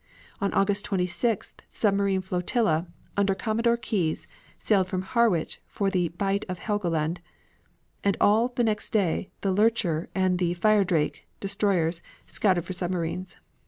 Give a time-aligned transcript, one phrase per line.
[0.39, 4.25] On August 26th the submarine flotilla, under Commodore Keyes,
[4.57, 7.19] sailed from Harwich for the Bight of Helgoland,
[8.03, 13.37] and all the next day the Lurcher and the Firedrake, destroyers, scouted for submarines.